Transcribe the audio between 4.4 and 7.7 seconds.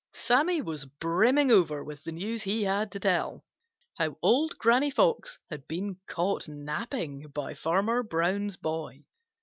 Granny Fox had been caught napping by